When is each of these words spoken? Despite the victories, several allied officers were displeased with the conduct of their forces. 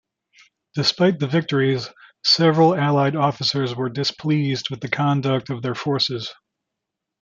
Despite 0.73 1.19
the 1.19 1.27
victories, 1.27 1.87
several 2.23 2.73
allied 2.73 3.15
officers 3.15 3.75
were 3.75 3.87
displeased 3.87 4.71
with 4.71 4.79
the 4.81 4.89
conduct 4.89 5.51
of 5.51 5.61
their 5.61 5.75
forces. 5.75 6.33